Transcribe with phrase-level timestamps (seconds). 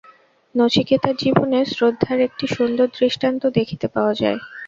[0.55, 4.39] নচিকেতার জীবনে শ্রদ্ধার একটি সুন্দর দৃষ্টান্ত দেখিতে পাওয়া যায়।